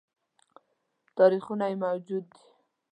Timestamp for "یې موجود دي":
1.69-2.43